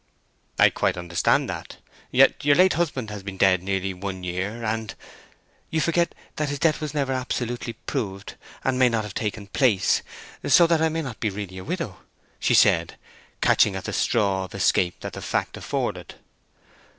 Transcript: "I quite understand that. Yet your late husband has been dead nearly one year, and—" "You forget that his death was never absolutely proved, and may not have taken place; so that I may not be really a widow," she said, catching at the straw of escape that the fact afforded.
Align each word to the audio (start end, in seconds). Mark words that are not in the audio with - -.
"I 0.57 0.71
quite 0.71 0.97
understand 0.97 1.47
that. 1.47 1.77
Yet 2.09 2.43
your 2.43 2.55
late 2.55 2.73
husband 2.73 3.11
has 3.11 3.21
been 3.21 3.37
dead 3.37 3.61
nearly 3.61 3.93
one 3.93 4.23
year, 4.23 4.63
and—" 4.65 4.95
"You 5.69 5.79
forget 5.79 6.15
that 6.37 6.49
his 6.49 6.57
death 6.57 6.81
was 6.81 6.95
never 6.95 7.13
absolutely 7.13 7.73
proved, 7.73 8.33
and 8.63 8.79
may 8.79 8.89
not 8.89 9.03
have 9.03 9.13
taken 9.13 9.45
place; 9.45 10.01
so 10.47 10.65
that 10.65 10.81
I 10.81 10.89
may 10.89 11.03
not 11.03 11.19
be 11.19 11.29
really 11.29 11.59
a 11.59 11.63
widow," 11.63 11.99
she 12.39 12.55
said, 12.55 12.97
catching 13.41 13.75
at 13.75 13.83
the 13.83 13.93
straw 13.93 14.45
of 14.45 14.55
escape 14.55 15.01
that 15.01 15.13
the 15.13 15.21
fact 15.21 15.55
afforded. 15.55 16.15